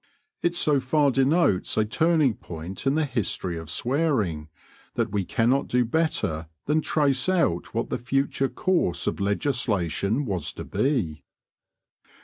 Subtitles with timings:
[0.41, 4.49] It so far denotes a turning point in the history of swearing,
[4.95, 10.53] that we cannot do better than trace out what the future course of legislation was
[10.53, 11.21] to be.